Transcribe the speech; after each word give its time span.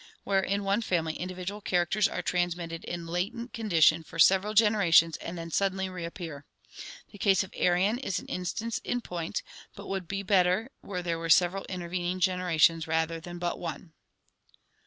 Where 0.23 0.41
in 0.41 0.63
one 0.63 0.81
family 0.81 1.13
individual 1.13 1.61
characters 1.61 2.07
are 2.07 2.23
transmitted 2.23 2.83
in 2.85 3.05
latent 3.05 3.53
condition 3.53 4.01
for 4.01 4.17
several 4.17 4.55
generations 4.55 5.15
and 5.17 5.37
then 5.37 5.51
suddenly 5.51 5.89
reappear. 5.89 6.47
The 7.11 7.19
case 7.19 7.43
of 7.43 7.53
Arion 7.55 7.99
is 7.99 8.17
an 8.17 8.25
instance 8.25 8.79
in 8.79 9.01
point, 9.01 9.43
but 9.75 9.85
would 9.87 10.07
be 10.07 10.21
a 10.21 10.25
better 10.25 10.71
were 10.81 11.03
there 11.03 11.29
several 11.29 11.65
intervening 11.65 12.19
generations 12.19 12.87
rather 12.87 13.19
than 13.19 13.37
but 13.37 13.59
one. 13.59 13.93